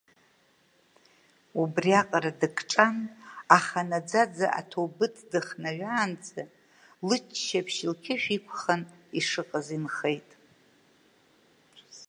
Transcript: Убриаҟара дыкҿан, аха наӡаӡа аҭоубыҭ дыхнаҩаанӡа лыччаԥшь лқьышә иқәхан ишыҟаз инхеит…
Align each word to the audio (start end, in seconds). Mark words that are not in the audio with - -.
Убриаҟара 1.61 2.31
дыкҿан, 2.39 2.97
аха 3.57 3.79
наӡаӡа 3.89 4.47
аҭоубыҭ 4.59 5.15
дыхнаҩаанӡа 5.29 6.43
лыччаԥшь 7.07 7.79
лқьышә 7.91 8.27
иқәхан 8.37 8.81
ишыҟаз 9.19 9.67
инхеит… 9.77 10.29